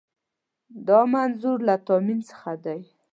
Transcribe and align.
دا 0.87 0.99
منظور 1.13 1.57
له 1.67 1.75
تامین 1.87 2.19
څخه 2.29 2.51
دی. 2.65 2.79